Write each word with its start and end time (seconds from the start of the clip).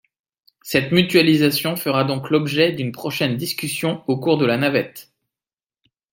Cette 0.63 0.91
mutualisation 0.91 1.75
fera 1.75 2.03
donc 2.05 2.31
l’objet 2.31 2.71
d’une 2.71 2.91
prochaine 2.91 3.37
discussion 3.37 4.03
au 4.07 4.19
cours 4.19 4.39
de 4.39 4.47
la 4.47 4.57
navette. 4.57 5.13